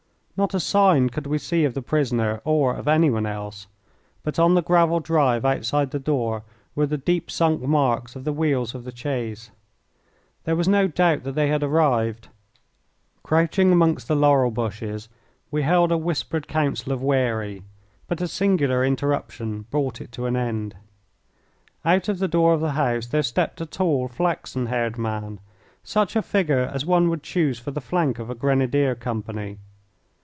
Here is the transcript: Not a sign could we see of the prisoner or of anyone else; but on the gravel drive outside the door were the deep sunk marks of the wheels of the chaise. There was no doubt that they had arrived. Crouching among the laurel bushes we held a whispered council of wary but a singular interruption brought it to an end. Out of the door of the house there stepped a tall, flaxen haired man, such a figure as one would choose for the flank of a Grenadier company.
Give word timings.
Not 0.37 0.55
a 0.55 0.59
sign 0.59 1.09
could 1.09 1.27
we 1.27 1.37
see 1.37 1.65
of 1.65 1.75
the 1.75 1.83
prisoner 1.83 2.41
or 2.43 2.73
of 2.73 2.87
anyone 2.87 3.27
else; 3.27 3.67
but 4.23 4.39
on 4.39 4.55
the 4.55 4.63
gravel 4.63 4.99
drive 4.99 5.45
outside 5.45 5.91
the 5.91 5.99
door 5.99 6.41
were 6.73 6.87
the 6.87 6.97
deep 6.97 7.29
sunk 7.29 7.61
marks 7.61 8.15
of 8.15 8.23
the 8.23 8.33
wheels 8.33 8.73
of 8.73 8.83
the 8.83 8.95
chaise. 8.95 9.51
There 10.43 10.55
was 10.55 10.67
no 10.67 10.87
doubt 10.87 11.25
that 11.25 11.33
they 11.33 11.49
had 11.49 11.61
arrived. 11.61 12.27
Crouching 13.21 13.71
among 13.71 13.93
the 14.07 14.15
laurel 14.15 14.49
bushes 14.49 15.09
we 15.51 15.61
held 15.61 15.91
a 15.91 15.95
whispered 15.97 16.47
council 16.47 16.91
of 16.91 17.03
wary 17.03 17.61
but 18.07 18.19
a 18.19 18.27
singular 18.27 18.83
interruption 18.83 19.67
brought 19.69 20.01
it 20.01 20.11
to 20.13 20.25
an 20.25 20.35
end. 20.35 20.75
Out 21.85 22.09
of 22.09 22.17
the 22.17 22.27
door 22.27 22.53
of 22.55 22.61
the 22.61 22.71
house 22.71 23.05
there 23.05 23.21
stepped 23.21 23.61
a 23.61 23.67
tall, 23.67 24.07
flaxen 24.07 24.65
haired 24.65 24.97
man, 24.97 25.39
such 25.83 26.15
a 26.15 26.23
figure 26.23 26.65
as 26.73 26.83
one 26.83 27.09
would 27.11 27.21
choose 27.21 27.59
for 27.59 27.69
the 27.69 27.79
flank 27.81 28.17
of 28.17 28.31
a 28.31 28.33
Grenadier 28.33 28.95
company. 28.95 29.59